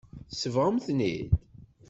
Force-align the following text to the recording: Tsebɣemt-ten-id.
Tsebɣemt-ten-id. 0.29 1.29